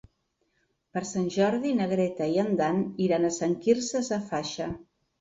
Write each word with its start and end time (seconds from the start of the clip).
Per 0.97 1.03
Sant 1.09 1.27
Jordi 1.35 1.75
na 1.83 1.87
Greta 1.93 2.31
i 2.33 2.41
en 2.47 2.51
Dan 2.65 2.83
iran 3.09 3.31
a 3.31 3.35
Sant 3.39 3.57
Quirze 3.63 4.07
Safaja. 4.13 4.77